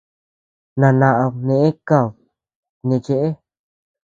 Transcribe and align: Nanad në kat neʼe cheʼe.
Nanad 0.79 1.35
në 1.49 1.55
kat 1.91 2.11
neʼe 2.87 2.97
cheʼe. 3.05 3.29